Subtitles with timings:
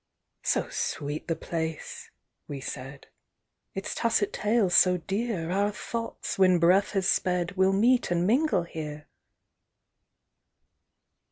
[0.41, 2.09] "So sweet the place,"
[2.47, 3.05] we said,
[3.75, 8.63] "Its tacit tales so dear, Our thoughts, when breath has sped, Will meet and mingle
[8.63, 9.05] here!"